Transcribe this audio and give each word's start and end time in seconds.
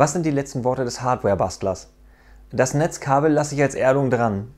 Was 0.00 0.12
sind 0.12 0.24
die 0.24 0.30
letzten 0.30 0.62
Worte 0.62 0.84
des 0.84 1.02
Hardware-Bastlers? 1.02 1.88
Das 2.52 2.72
Netzkabel 2.72 3.32
lasse 3.32 3.56
ich 3.56 3.62
als 3.62 3.74
Erdung 3.74 4.10
dran. 4.10 4.54